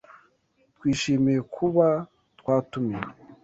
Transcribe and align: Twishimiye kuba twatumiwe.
Twishimiye 0.75 1.39
kuba 1.55 1.87
twatumiwe. 2.39 3.09